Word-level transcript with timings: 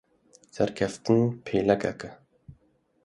Serkeftin 0.55 1.23
pêlikek 1.45 1.81
e. 2.09 2.11